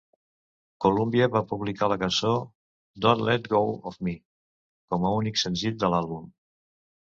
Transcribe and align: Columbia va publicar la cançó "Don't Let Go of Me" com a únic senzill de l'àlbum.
Columbia 0.85 1.27
va 1.35 1.41
publicar 1.51 1.89
la 1.91 1.97
cançó 2.03 2.31
"Don't 3.07 3.21
Let 3.27 3.45
Go 3.53 3.61
of 3.91 4.01
Me" 4.09 4.15
com 4.95 5.07
a 5.07 5.13
únic 5.19 5.39
senzill 5.43 5.77
de 5.85 5.93
l'àlbum. 5.97 6.27